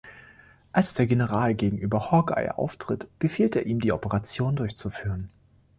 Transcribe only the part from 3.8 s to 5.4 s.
Operation durchzuführen.